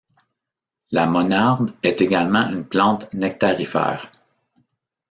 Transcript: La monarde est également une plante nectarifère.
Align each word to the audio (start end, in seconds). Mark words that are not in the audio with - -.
La 0.89 1.05
monarde 1.05 1.75
est 1.83 2.01
également 2.01 2.49
une 2.49 2.65
plante 2.65 3.13
nectarifère. 3.13 4.11